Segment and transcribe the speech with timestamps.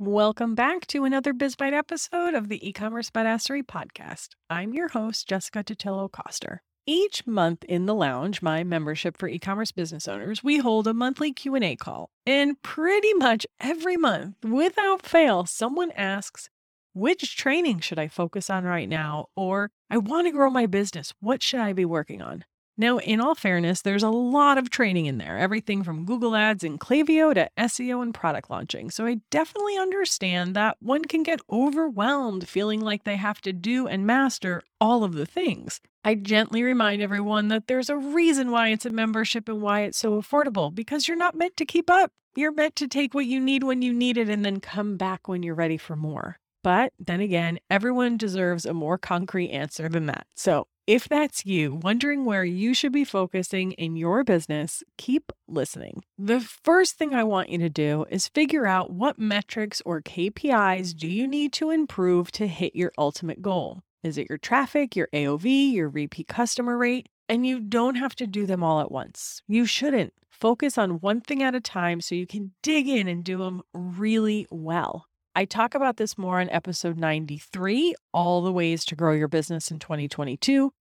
[0.00, 4.28] Welcome back to another BizBite episode of the e-commerce badassery podcast.
[4.48, 6.62] I'm your host, Jessica Totillo Coster.
[6.86, 11.32] Each month in the lounge, my membership for e-commerce business owners, we hold a monthly
[11.32, 12.10] Q&A call.
[12.24, 16.48] And pretty much every month, without fail, someone asks,
[16.94, 19.26] which training should I focus on right now?
[19.34, 21.12] Or I want to grow my business.
[21.18, 22.44] What should I be working on?
[22.80, 26.62] Now, in all fairness, there's a lot of training in there, everything from Google Ads
[26.62, 28.88] and Klaviyo to SEO and product launching.
[28.92, 33.88] So I definitely understand that one can get overwhelmed feeling like they have to do
[33.88, 35.80] and master all of the things.
[36.04, 39.98] I gently remind everyone that there's a reason why it's a membership and why it's
[39.98, 42.12] so affordable because you're not meant to keep up.
[42.36, 45.26] You're meant to take what you need when you need it and then come back
[45.26, 46.38] when you're ready for more.
[46.62, 50.28] But then again, everyone deserves a more concrete answer than that.
[50.36, 56.02] So if that's you, wondering where you should be focusing in your business, keep listening.
[56.16, 60.96] The first thing I want you to do is figure out what metrics or KPIs
[60.96, 63.82] do you need to improve to hit your ultimate goal.
[64.02, 67.10] Is it your traffic, your AOV, your repeat customer rate?
[67.28, 69.42] And you don't have to do them all at once.
[69.46, 70.14] You shouldn't.
[70.30, 73.60] Focus on one thing at a time so you can dig in and do them
[73.74, 75.07] really well.
[75.38, 79.70] I talk about this more on episode 93, All the Ways to Grow Your Business
[79.70, 80.72] in 2022.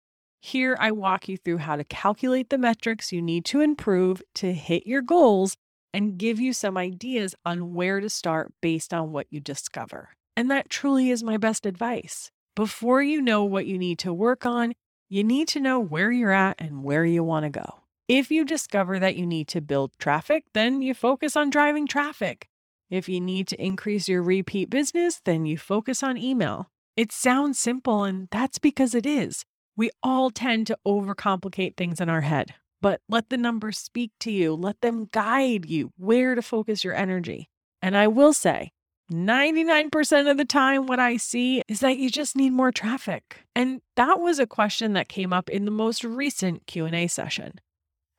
[0.41, 4.55] Here, I walk you through how to calculate the metrics you need to improve to
[4.55, 5.59] hit your goals
[5.93, 10.09] and give you some ideas on where to start based on what you discover.
[10.39, 12.31] And that truly is my best advice.
[12.55, 14.73] Before you know what you need to work on,
[15.11, 17.83] you need to know where you're at and where you want to go.
[18.09, 22.49] If you discover that you need to build traffic, then you focus on driving traffic.
[22.91, 26.71] If you need to increase your repeat business, then you focus on email.
[26.97, 29.45] It sounds simple, and that's because it is.
[29.77, 34.31] We all tend to overcomplicate things in our head, but let the numbers speak to
[34.31, 34.55] you.
[34.55, 37.51] Let them guide you where to focus your energy.
[37.83, 38.71] And I will say,
[39.13, 43.45] 99% of the time, what I see is that you just need more traffic.
[43.55, 47.61] And that was a question that came up in the most recent Q&A session.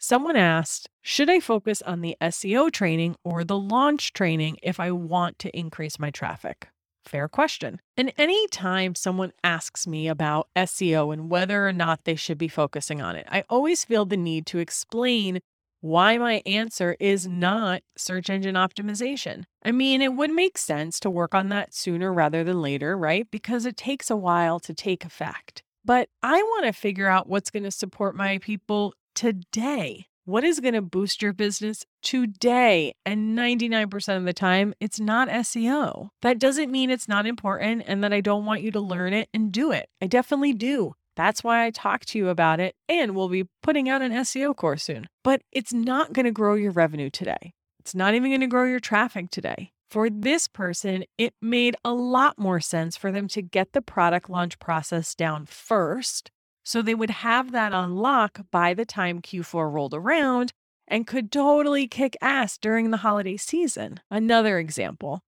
[0.09, 4.89] Someone asked, should I focus on the SEO training or the launch training if I
[4.89, 6.69] want to increase my traffic?
[7.03, 7.81] Fair question.
[7.97, 13.01] And anytime someone asks me about SEO and whether or not they should be focusing
[13.01, 15.41] on it, I always feel the need to explain
[15.81, 19.43] why my answer is not search engine optimization.
[19.65, 23.29] I mean, it would make sense to work on that sooner rather than later, right?
[23.29, 25.63] Because it takes a while to take effect.
[25.83, 30.05] But I want to figure out what's going to support my people today.
[30.25, 32.93] What is going to boost your business today?
[33.03, 36.09] And 99% of the time, it's not SEO.
[36.21, 39.27] That doesn't mean it's not important and that I don't want you to learn it
[39.33, 39.89] and do it.
[40.01, 40.93] I definitely do.
[41.15, 42.75] That's why I talk to you about it.
[42.87, 45.07] And we'll be putting out an SEO course soon.
[45.23, 47.53] But it's not going to grow your revenue today.
[47.79, 49.71] It's not even going to grow your traffic today.
[49.89, 54.29] For this person, it made a lot more sense for them to get the product
[54.29, 56.29] launch process down first
[56.67, 60.51] so they would have that unlock by the time Q4 rolled around
[60.85, 64.01] and could totally kick ass during the holiday season.
[64.11, 65.21] Another example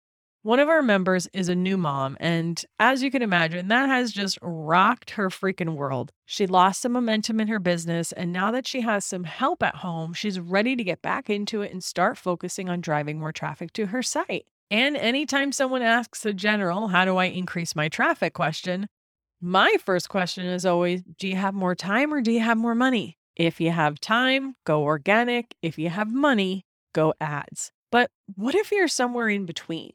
[0.41, 4.13] one of our members is a new mom, and as you can imagine, that has
[4.13, 6.11] just rocked her freaking world.
[6.25, 9.75] She lost some momentum in her business, and now that she has some help at
[9.75, 13.73] home, she's ready to get back into it and start focusing on driving more traffic
[13.73, 14.45] to her site.
[14.71, 18.87] And anytime someone asks a general, how do I increase my traffic question,
[19.41, 22.75] my first question is always Do you have more time or do you have more
[22.75, 23.17] money?
[23.35, 25.55] If you have time, go organic.
[25.61, 27.71] If you have money, go ads.
[27.91, 29.91] But what if you're somewhere in between?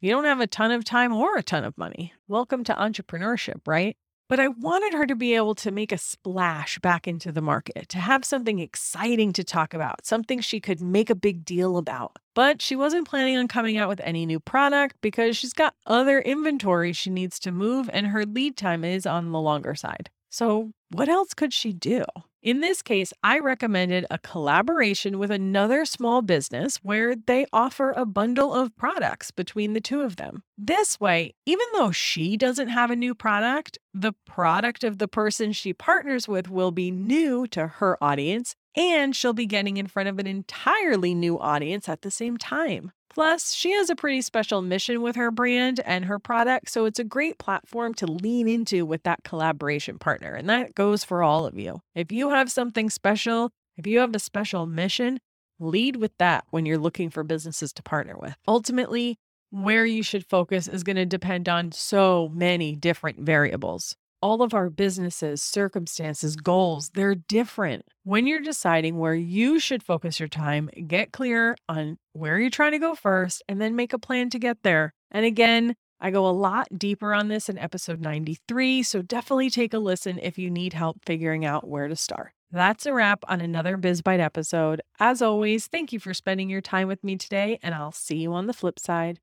[0.00, 2.12] You don't have a ton of time or a ton of money.
[2.28, 3.96] Welcome to entrepreneurship, right?
[4.28, 7.88] But I wanted her to be able to make a splash back into the market,
[7.90, 12.16] to have something exciting to talk about, something she could make a big deal about.
[12.34, 16.18] But she wasn't planning on coming out with any new product because she's got other
[16.20, 20.10] inventory she needs to move and her lead time is on the longer side.
[20.28, 22.04] So, what else could she do?
[22.46, 28.06] In this case, I recommended a collaboration with another small business where they offer a
[28.06, 30.44] bundle of products between the two of them.
[30.56, 35.50] This way, even though she doesn't have a new product, the product of the person
[35.50, 40.08] she partners with will be new to her audience, and she'll be getting in front
[40.08, 42.92] of an entirely new audience at the same time.
[43.16, 46.98] Plus, she has a pretty special mission with her brand and her product, so it's
[46.98, 50.34] a great platform to lean into with that collaboration partner.
[50.34, 51.80] And that goes for all of you.
[51.94, 55.18] If you have something special, if you have a special mission,
[55.58, 58.36] lead with that when you're looking for businesses to partner with.
[58.46, 59.16] Ultimately,
[59.48, 63.96] where you should focus is going to depend on so many different variables.
[64.26, 67.84] All of our businesses, circumstances, goals, they're different.
[68.02, 72.72] When you're deciding where you should focus your time, get clear on where you're trying
[72.72, 74.94] to go first and then make a plan to get there.
[75.12, 79.72] And again, I go a lot deeper on this in episode 93, so definitely take
[79.72, 82.32] a listen if you need help figuring out where to start.
[82.50, 84.80] That's a wrap on another BizBite episode.
[84.98, 88.32] As always, thank you for spending your time with me today, and I'll see you
[88.32, 89.14] on the flip side.